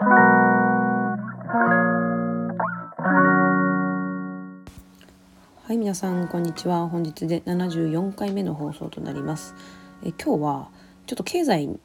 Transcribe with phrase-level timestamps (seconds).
[0.00, 0.04] は
[5.70, 9.56] い皆さんこんにちは本日で74回目の放送となります
[10.04, 10.68] え今日は
[11.06, 11.80] ちょっと経済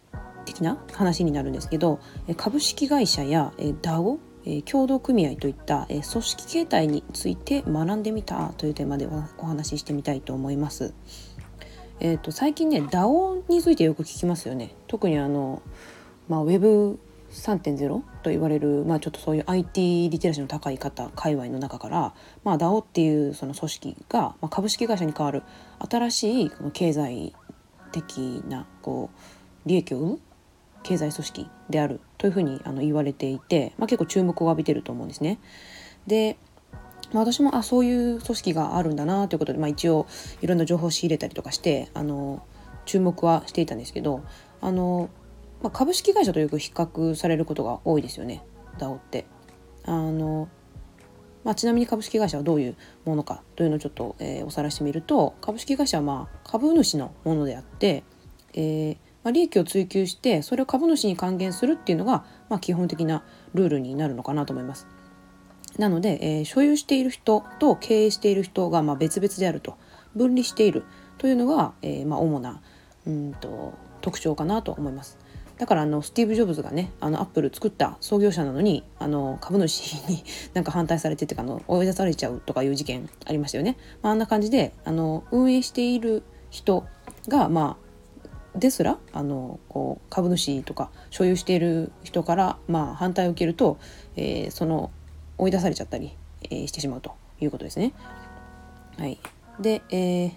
[0.46, 2.00] 的な話になるんですけど
[2.38, 4.20] 株式会社や DAO
[4.66, 9.08] 協同組合といった組織形態について学んでみたというテーマで
[9.40, 10.94] お話ししてみたいと思います。
[12.00, 14.76] えーと、最近ね DAO についてよく聞きますよね。
[14.88, 15.64] 特にあの、
[16.28, 16.44] まあ、
[17.34, 25.44] 3.0と言われる、まあ、ちょっとそういう IT リテラシーの高い方界隈の中から、まあ、DAO っていうその組織が、まあ、株式会社に代わる
[25.90, 27.34] 新しいこの経済
[27.92, 29.10] 的なこ
[29.66, 30.20] う利益を生む
[30.84, 35.40] 経済組織であるというふうにあの言われていて、まあ、結構注目を浴びてると思うんですね。
[36.08, 36.38] で
[37.14, 40.08] まあ、私もあそういう組織があるんだなということで、まあ、一応
[40.42, 42.44] いろんな情報を仕入れたりとかしてあの
[42.86, 44.24] 注目はしていたんですけど
[44.62, 45.10] あの、
[45.64, 48.44] まあ、株式会社とよく比較されることが多いですよね
[48.78, 49.26] DAO って。
[49.86, 50.48] あの
[51.44, 58.06] まあ、ちなみに株式会社はどういうものかというのをちょっと、えー、おさらしてみると株式会社はまあ株主のものであって、
[58.54, 64.88] えー、まあ、利益を追求してそれを株主に還元するっていうのが、まあ、基本的なルールになるのかなと思います。
[65.78, 69.78] なので、えー、所有している人と経営している人がまあ別々であると
[70.16, 70.84] 分離している
[71.18, 72.62] というのが、えー、まあ主な
[73.06, 75.18] うんと特徴かなと思います。
[75.58, 80.24] だからあのスティーブ・ジョブズがねあのアップル作った創業者なのにあの株主に
[80.54, 83.78] なんか反対されててかあの追い出されちゃうとかいう事件ありましたよね。
[84.02, 86.86] まあ、あんな感じであの運営している人
[87.28, 93.78] がまあですらあのこう株主とか所有している人から、まあ、反対を受けると、
[94.16, 94.92] えー、その
[95.38, 97.94] 追い出されちゃったり、えー、してしまうということですね。
[98.98, 99.20] はい、
[99.60, 100.32] で、えー、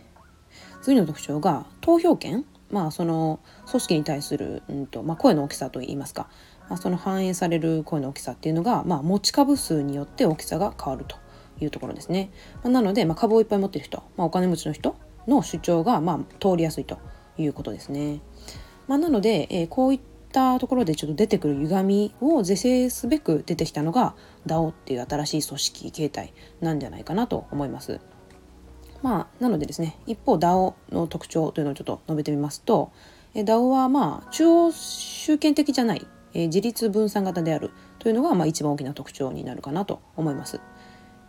[0.83, 6.29] 次の特徴が投票権まあその組織に対する、うんとまあ、声の大きさといいますか、
[6.69, 11.17] まあ、その反映される声の大きさっていうのが、まあ、持ち株数によって大きさが変わると
[11.61, 12.31] いうところですね。
[12.63, 16.99] まあ、なので、まあ、株をいっぱい持ってる人、まあ、お金持ちの人の主張が、まあ、通りやすいと
[17.39, 18.21] いうことですね。
[18.89, 20.01] まあ、なので、えー、こういっ
[20.33, 24.15] たところでちょっと出てくる歪みを是正すべく出てきたのが
[24.47, 28.01] DAO っていう新しい組織形態なんじゃないかなと思います。
[29.03, 32.91] まあ、なのでですね一方 DAO の特徴というのをちょっと述べてみますと
[33.35, 40.61] DAO はまあ中央集権的じゃない、えー、自立分散型であるというのがまあ一番大きな特徴になるかなと思います。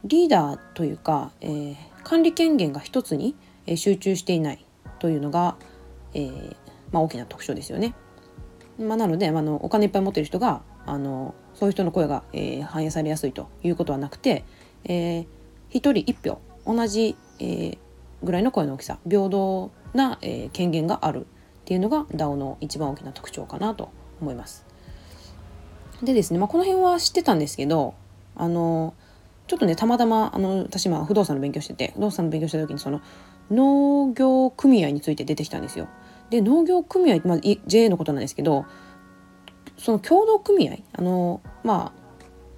[0.04, 3.36] リーダーというか、えー、管理権限が一つに
[3.76, 4.66] 集中していない
[5.00, 5.58] というのが、
[6.14, 6.56] えー、
[6.92, 7.96] まあ、大きな特徴ですよね。
[8.80, 14.46] まあ、なので、まあのお金いっぱい持ってる人があのそういう人の声が、えー、反映されやすいということはなくて、
[14.86, 15.26] えー、
[15.72, 17.78] 1人1票同じ、えー、
[18.24, 23.90] ぐらいの声の大きさ平等な、えー、権限があるっていうのが DAO の一番大きな特徴かなと
[24.22, 24.66] 思います。
[26.02, 27.96] でですね、まあ、この辺は知ってたんですけど
[28.36, 28.94] あの
[29.48, 33.02] ちょっとねたまたまあの私今不動産の勉強してて不動産の勉強した時にその
[33.50, 35.88] 農業組合について出てきたんですよ。
[36.30, 38.66] で農業組合、まあ、JA のことなんですけど
[39.78, 42.08] その協同組合あのまあ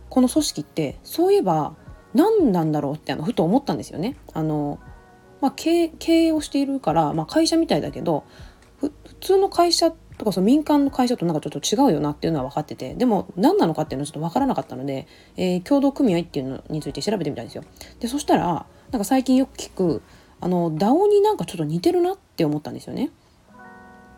[0.10, 1.76] この組織ってそういえば
[2.14, 4.18] 何なんだろうってあのふと思ったんですよね。
[4.34, 4.80] あの
[5.42, 8.26] まあ、経経営をしているから、まあ、会社みたいだけど
[8.80, 17.64] 普通の会社とかその民間の会社となんかちょっと違うよなっていうのは分かっててでも何なのかっていうのはちょっと分からなかったので、えー、共同組合っていうのについて調べてみたんですよ。
[18.02, 20.02] でそしたらなんか最近よく聞く
[20.42, 23.12] あの DAO になんかちょっと似てるなって思ったんですよね。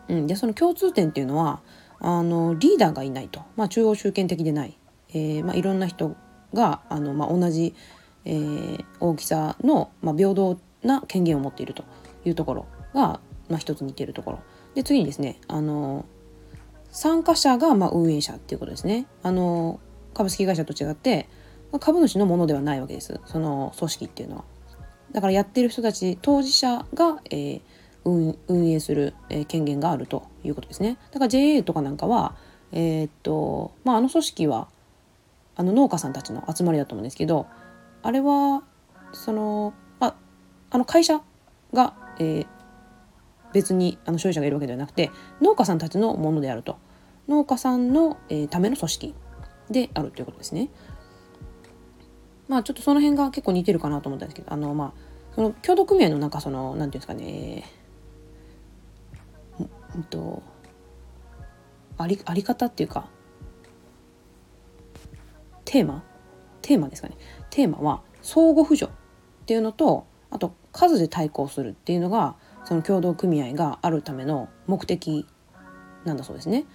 [0.08, 1.60] うん、でその共通点っていうのは
[2.00, 4.76] あのリーダーがいないと、まあ、中央集権的でない、
[5.10, 6.16] えーまあ、いろんな人
[6.54, 7.74] があの、まあ、同じ、
[8.24, 11.84] えー、大きさの、まあ、平等な権限を持っていると
[12.24, 14.38] いうところが、まあ、一つ似ているところ
[14.74, 16.04] で次にですねあの
[16.90, 19.80] 参加者がまあ運営者っていうことですねあの
[20.14, 21.28] 株式会社と違って
[21.80, 24.44] 株主のものではないわけですその組織っていうのは。
[25.12, 27.60] だからやってる人たち当事者が、えー、
[28.04, 30.98] 運営する、えー、権限があるということですね。
[31.12, 32.34] だから JA とかなんかは、
[32.72, 34.68] えー、っとまあ、あの組織は
[35.56, 37.46] あの農家さんたちの集まりだと思うんですけど
[38.02, 38.62] あれは
[39.12, 40.14] その、まあ、
[40.70, 41.20] あの会社
[41.72, 42.46] が、えー、
[43.52, 45.10] 別にあの所有者がいるわけではなくて
[45.40, 46.78] 農家さんたちのものであると
[47.28, 49.14] 農家さんの、えー、ための組織
[49.70, 50.68] であるということですね。
[52.48, 54.92] まあちょっとその辺が結構似てるかなと思ったんですけどあのまあ
[55.34, 57.64] その協同組合のなんかその何て言うんですかね
[59.96, 60.42] うんと
[61.96, 63.08] ありあり方っていうか
[65.72, 66.04] テーマ？
[66.60, 67.16] テーマですかね
[67.48, 75.26] テーマは相互扶助っていうのとあと数で対抗するっていうのがその協同組合があるための目的
[76.04, 76.66] なんだそうですね。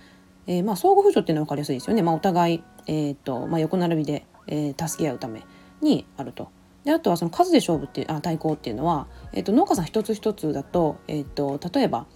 [0.47, 5.43] えー、まあ、相互扶助っていうのは分かりやすいですよね、まあ、お互い、えーとまあ、横並びで、えー、助け合うため
[5.81, 6.49] にあると。
[6.83, 12.07] であとはその数で勝負っていうあ対抗っていうのは、えーと、農家さん一つ一つだと,、えーと、例えば、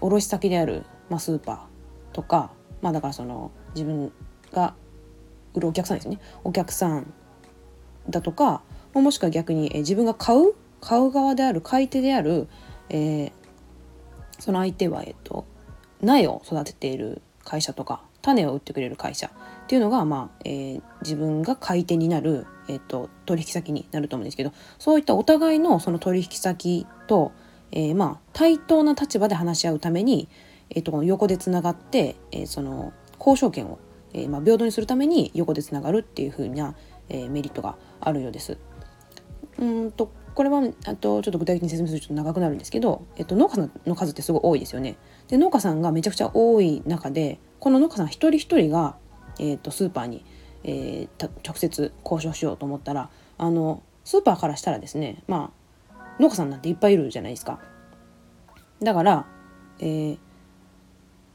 [0.00, 4.10] 卸先である、まあ、スーパーとか、まあ、だからその自分
[4.52, 4.74] が
[5.54, 6.18] 売るお客さんですね。
[6.44, 7.12] お客さん
[8.08, 8.62] だとか
[8.94, 12.48] もしくは逆に、え、自分が買う買う側である買い手である、
[12.88, 13.32] えー、
[14.38, 15.46] その相手は、えーと
[16.02, 19.30] 苗を育てている会社とか種を売ってくれる会社っ
[19.66, 27.32] ていうのが、まあえー、自分が買い手になる、えーと、取引先になると思うんですけどそういったお互いのその取引先と、
[27.72, 30.28] えー、まあ、対等な立場で話し合うために、
[30.70, 33.78] えーと、横でつながって、えー、その交渉権を、
[34.12, 36.74] えまあ、平等にするために横でつながるっていう風な、
[37.08, 38.58] えメリットがあるようです。
[39.58, 44.96] うんとこれはあとちょっと具体的に説明するとちょっと長くなるんですけど、えっと、農家さんの数ってすごい多いですよね。
[45.28, 48.96] で農家さんがめちゃくちゃ多い中でこの農家さん一人一人が、
[49.38, 50.24] えっと、スーパーに、
[50.64, 55.52] えー、直接交渉しようと思ったらあのスーパーからしたらですねま
[55.90, 57.60] あ農家さんなんていっぱいいるじゃないですか。
[58.82, 59.26] だから、
[59.78, 60.18] えー、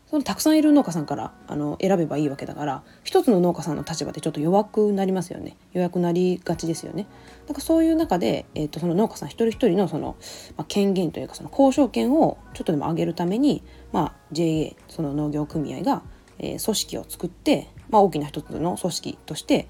[0.10, 7.08] そのたくさんいる農家さんからあの選べばいいわけだから一つの農家さんの立場でちょっと弱くなりますよね弱くなりがちですよね。
[7.46, 10.16] だからそういう中で、えーと、その農家さん一人一人のその、
[10.56, 16.04] まあ、権限というかその交渉権をちょっとでも上げるために、まあ、JA その農業組合が、
[16.40, 19.68] えー、組織を作って、まあ、大きな一つの組織として、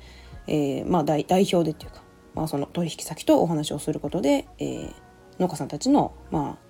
[0.47, 2.01] えーまあ代、代表でっていうか、
[2.35, 4.93] まあ、その取引先とお話をすることで、えー、
[5.39, 6.67] 農家さんたちの、まあ、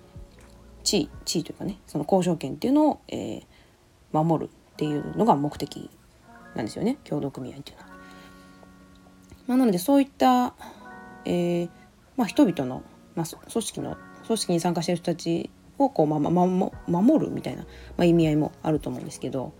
[0.82, 3.42] 地位地位というかねその交渉権っていうのを、えー、
[4.12, 5.90] 守るっていうのが目的
[6.54, 7.88] なんですよね協同組合っていうのは。
[9.46, 10.54] まあ、なのでそういった、
[11.24, 11.70] えー
[12.16, 12.82] まあ、人々の、
[13.14, 13.96] まあ、組織の
[14.26, 19.54] 組織に参加している人たちをこう、まあまま、守るみたいな、まあ、意味合いもあると思うんですけど、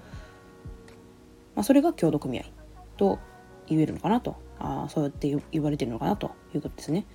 [1.54, 2.44] まあ、それが協同組合
[2.96, 3.18] と
[3.66, 7.06] 言えるのかなとあそうやって言われてるのかなということですね。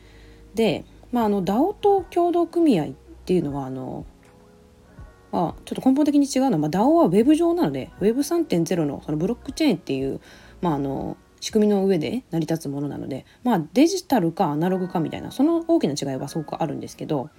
[0.56, 2.89] で、まあ、あの DAO と協同組合っ
[3.25, 4.06] ていうのはあの
[5.33, 10.21] ちょっと根本的に違うのは、ま、DAO は Web 上なので Web3.0 のそのブロックチェーンっていう、
[10.62, 17.31] まあ、あの仕組みの上で成り立つものなので、まあ、デジタルかアナログかみたいなその大きな違いはすごくあるんですけど、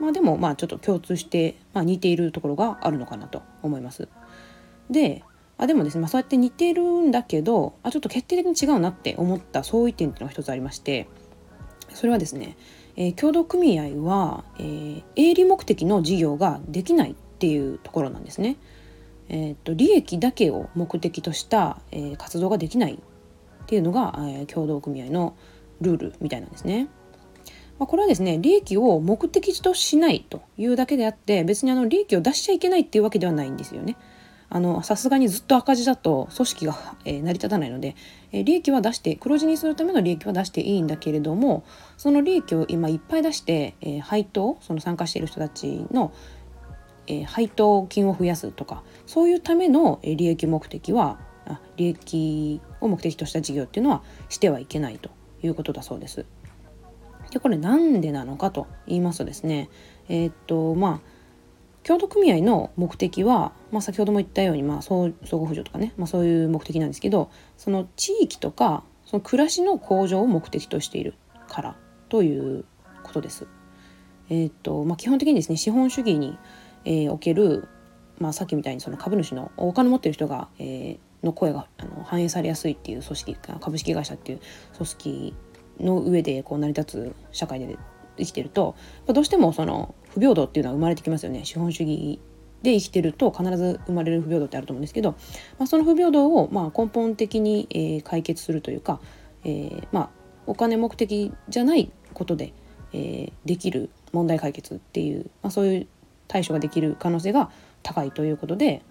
[0.00, 4.08] まあ、でもまあちょっと共通して、まあ、似ているところがあるのかなと思います。
[4.90, 5.22] で
[5.58, 11.08] あでもですね、まあ、そうやって似てるんだけどあちょっと決定的に違うなって思った相違点っていうのが一つありまして
[11.94, 12.56] それはですね、
[12.96, 18.56] えー、協同組合は、えー、営利目的の事業ができないっていうところなんですね。
[19.28, 22.98] えーと、利益だけを目的とした、えー、活動ができないっ
[23.66, 25.36] ていうのが、えー、協同組合の
[25.80, 26.88] ルールみたいなんですね。
[27.78, 33.96] まあ、これはですね利益を目的としないというだけであって別にあの利益を出しちゃいけないっていうわけではないんですよね。
[34.48, 37.96] あのさすがにずっと赤字だと組織が、えー、成り立たないので、
[38.30, 41.64] えー、利益は出して黒字にするための利益は出していいんだけれども
[41.96, 46.12] その利益を今いっぱい出して、えー、配当その参加している人たちの、
[47.06, 55.10] えー、配当金を増やすとかそういうための利益目的はあ利益を目的とした事業っていうのはしてはいけないと
[55.42, 56.26] いうことだそうです。
[57.30, 59.68] でこれなんでなのかと言いますとですね
[60.08, 61.16] えー、っとまあ
[61.82, 71.14] 協同組合の目的は、まあ、先ほども言ったように、まあ、相相互扶助とかね、まあ、そういう目的なんですけどその地域とかその暮らしの向上を目的としている
[71.46, 71.76] から
[72.08, 72.64] という
[73.04, 73.46] ことです。
[74.28, 76.36] えー、っとまあ、基本的にですね資本主義に
[76.86, 77.68] えー、おける、
[78.18, 84.40] まあ、さっきみたいにその株主のお金持ってる人が、えー、の声があの反映されやすいっていう組織株式会社っていう
[84.74, 85.34] 組織
[85.80, 87.76] の上でこう成り立つ社会で
[88.16, 88.76] 生きてると
[89.06, 92.18] どうしてもその不平等っていうのは生まれてきますよね資本主義
[92.62, 95.12] で生きてると必ず生まれる不平等ってあると思うんですけど、
[95.58, 99.00] まあ、その不平等をまあ根本的に、えー、解決するというか、
[99.44, 100.10] えー、まあ
[100.46, 102.52] お金目的じゃないことで、
[102.92, 105.86] えー、できる問題解決っていう、まあ、そういう
[106.28, 107.50] 対処ができる可能性が
[107.82, 108.82] 高いということで、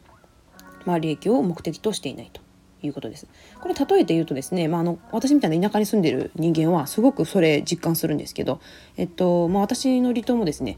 [0.85, 2.41] まあ、利益を目的としていないと
[2.81, 3.27] いうことです。
[3.59, 8.59] これ例えて言うとですね、まあ、あの私みたいな田舎に住んでる人間はすごくそれ実感するんですけど、
[8.97, 10.77] えっとまあ、私の離島もですね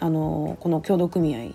[0.00, 1.54] あのこの協同組合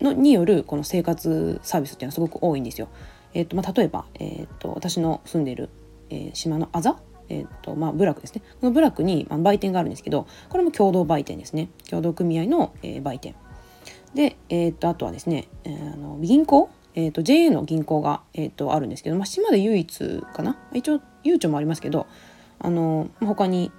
[0.00, 2.88] のによるこの生活サービスっていうのはすごく多いんですよ。
[3.34, 5.68] えっとまあ、例えば、えっと、私の住んでいる、
[6.08, 8.42] えー、島のあざえーとまあ、部落ですね。
[8.60, 11.68] この部落に、まあ、売店があるんですけどこれも共同売店ですね。
[11.88, 13.34] 共同組合の、えー、売店。
[14.14, 20.56] で、えーと、あとはですね、えー、あの銀行、えーと、JA の銀行が、えーと、あるんですけど、まあ、島で唯一かな？
[20.72, 22.06] 一応ゆうちょもありますけど
[22.58, 23.70] あの他に、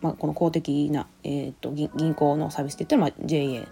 [0.00, 3.68] まあ、この公的な、えー、と銀行のサービスって言ったら、まあ、JA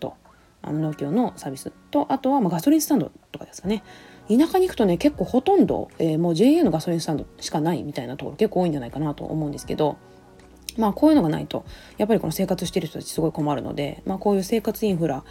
[0.00, 0.14] と
[0.62, 3.82] あの農協のサービスとあとはまあガソリンスタンドとかですかね。
[4.28, 9.96] 田舎に行くとね結構ほとんど、えー、もう JA のガソリンスタンドしかないみたいなところ結構多いんじゃないかなと思うんですけど
[10.78, 11.64] まあこういうのがないと
[11.98, 15.24] やっぱりこの生活してる人たちすごい困るので、まあ、こういう生活インフラ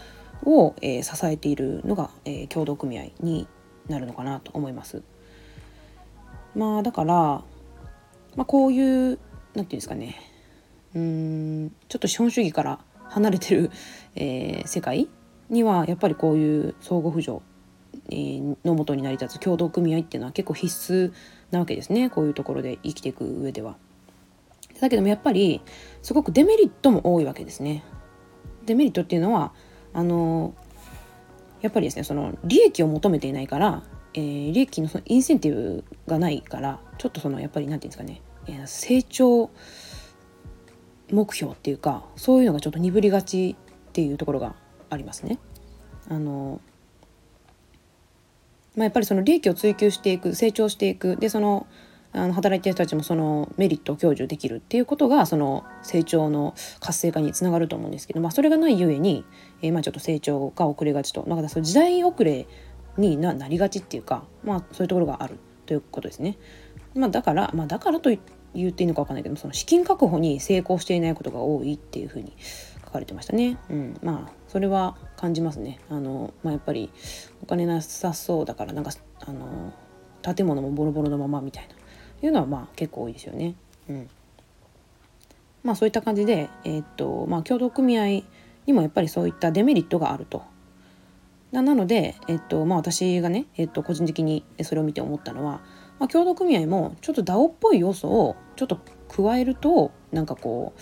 [0.43, 3.47] を、えー、支えているのが、えー、協同組合に
[3.87, 5.01] なるのかなと思います。
[6.55, 7.43] まあだから、ま
[8.39, 9.19] あ、こういう何て
[9.53, 10.15] 言うんですかね
[10.95, 13.71] うんちょっと資本主義から離れてる、
[14.15, 15.07] えー、世界
[15.49, 17.41] にはやっぱりこういう相互扶助
[18.65, 21.13] のもとに成り立つ協同組合っていうのは結構必須
[21.51, 23.75] なわけですねこういうところで生きていく上では。
[24.79, 25.61] だけどもやっぱり
[26.01, 27.83] すごくデメリットも多いわけですね。
[28.65, 29.53] デメリットっていうのは
[29.93, 30.55] あの
[31.61, 39.51] やっぱりですねその利益を求めていないから、えー、利益のそのインセンティブがないからちょっとそのやっぱり何て言うんですかね、えー、成長
[41.11, 44.55] 目標っていうかそういうのがちょっと鈍りがちっていうところが
[44.89, 45.37] ありますね。
[46.09, 46.59] あの
[48.75, 51.67] まあ、やっぱりその利益を追求していく成長していくでその
[52.13, 59.23] あの働いてる人たちもそのメリットを享受できるっていうことがその成長の活性化につながると思うんですけど、まあ、それがないゆえに、
[59.61, 62.47] えー、まあちょっと成長が遅れがちとだからその時代遅れ
[62.97, 66.37] になりがちっていうか、まあ、そういうところがあるということですね。
[66.93, 68.09] まあ、だから、まあ、だからと
[68.53, 72.33] 言っていいのか分かんないけどその資金確保に成功していないことが多いっていうふうに
[72.83, 73.57] 書かれてましたね。
[73.69, 75.79] うん、まあそれは感じますね。
[75.89, 76.91] あのまあ、やっぱり
[77.41, 78.91] お金なさそうだからなんか
[79.21, 79.71] あの
[80.21, 81.75] 建物もボロボロのままみたいな
[82.21, 83.55] いうのはまあ結構多いですよね。
[83.87, 84.09] うん、
[85.63, 88.23] まあそういった感じで、えー、っとまあ、協同組合
[88.65, 90.43] にもやっぱりそういったデメリットがあると。
[91.53, 95.61] なので、えっとまあ、私がね、えっと、個人的にそれを見て思ったのは、
[95.99, 98.79] まあ、協同組合もちょっと DAO っぽい要素をちょっと
[99.09, 100.81] 加えるとなんかこう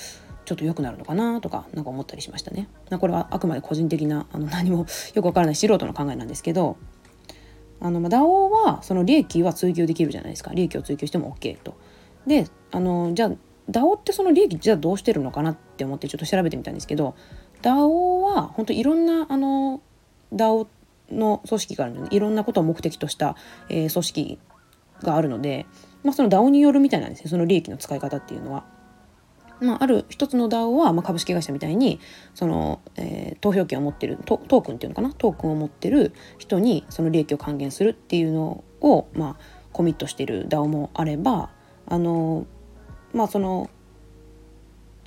[0.50, 2.68] ちょっと良くなるのかなとかなんか思ったりしましたね。
[3.00, 6.76] これはあくまで個人的なあの何もよくわからない素人の考えなんですけど
[7.80, 11.76] あの、DAO はその利益は追求できるじゃないですか利益を追求しても OK と。
[12.26, 13.32] であのじゃあ
[13.70, 17.14] DAO ってその利益じゃあどうしてるのかなって思ってちょっと調べてみたんですけど
[17.62, 19.82] DAO は本当いろんなあの
[20.34, 20.66] DAO
[21.12, 23.36] の組織があるのでいろんなことを目的とした、
[23.70, 24.40] えー、組織
[25.04, 25.68] があるので、
[26.04, 28.79] まあ、その DAO によるみたいなんですねその利益の使い方っていうのは。
[29.62, 32.00] まあ、ある一つの DAO は、まあ、株式会社みたいに
[32.34, 35.14] その、えー、投票権を持ってるトークンっていうのかな？
[35.14, 41.50] トークンを持ってる人にその利益を還元するっていうのを、まあ、コミットしてる DAO もあれば
[41.88, 42.46] あの
[43.14, 43.70] まあその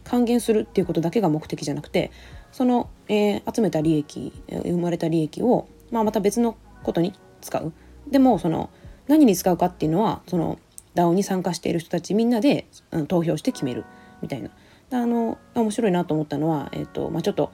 [0.04, 2.10] 還元するっていうことだけが目的じゃなくて
[2.50, 7.72] その、えー、集めた利益生まれた利益を、まあ、また別のことに使う。
[8.10, 8.70] でもその
[9.08, 10.58] 何に使うかっていうのはその
[10.94, 13.84] DAO に参加している人たちみんなで、うん、投票して決める。
[14.22, 14.50] みたいな。
[14.92, 17.50] あの面白いなと思ったのは、えっとまあ、ちょっと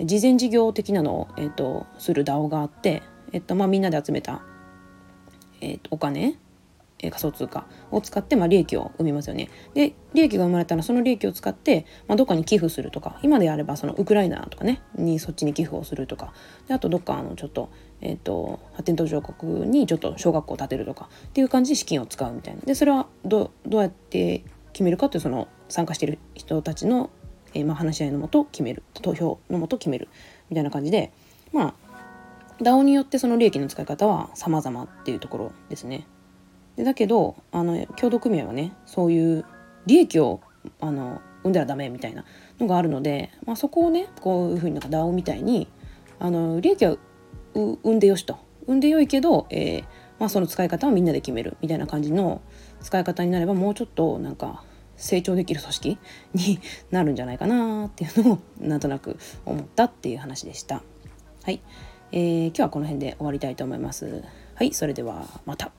[0.00, 4.42] 事前事業的なのを、えっと、する DAO があって、えっとまあ、みんなで集めた、
[5.60, 6.36] えっと、お金
[7.10, 9.50] 仮想通貨を使って、まあ、利益を生みますよね。
[9.74, 16.32] で利益が生まれたらその利益を使って、まあ、どっかに寄付するとか今であればそのウクライナとかねにそっちに寄付をするとか
[16.68, 22.62] であとどっかあのちょっと,、えーと、発展途上国にちょっと小学校を建てるとかっていう感じで資金を使うみたいな。
[22.62, 27.10] でそれはどどうやって決めるかっていうその参加している人たちの、
[27.54, 30.08] えー、まあ、話し合いのもと決める投票のもと決める
[30.50, 31.12] みたいな感じで
[31.52, 31.74] まあ
[32.62, 36.06] DAO によってその利益の使い方は様々っていうところですね。
[36.76, 39.44] でだけどあの協同組合はねそういう
[39.86, 40.40] 利益を
[40.80, 42.24] あの生んだらダメみたいな
[42.60, 45.68] のがあるので、まあ、そこをねこういうふうになんか DAO みたいに
[46.20, 46.96] あの利益は
[47.54, 49.84] 生んでよしと生んでよいけど、えー
[50.20, 52.42] まあ、その使い方はみんなで決めるみたいな感じの
[52.80, 54.62] 使い方になればもうちょっとなんか
[54.96, 55.98] 成長できる組織
[56.34, 60.82] になるんじゃないかなっていうのをなんとなく思ったっていう話でした。
[61.42, 61.60] はい、
[62.12, 64.22] えー、今日はこの辺で終わりたいと思います。
[64.54, 65.72] はい、それではまた。